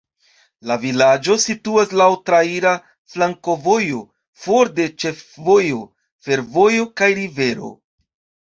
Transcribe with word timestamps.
La 0.69 0.75
vilaĝo 0.85 1.35
situas 1.43 1.93
laŭ 2.01 2.07
traira 2.29 2.71
flankovojo 3.15 3.99
for 4.47 4.73
de 4.81 4.89
ĉefvojo, 5.05 5.81
fervojo 6.29 6.91
kaj 7.03 7.13
rivero. 7.25 7.71